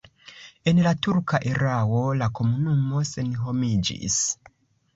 En 0.71 0.79
la 0.85 0.93
turka 1.07 1.41
erao 1.49 1.99
la 2.23 2.31
komunumo 2.41 3.05
senhomiĝis. 3.13 4.21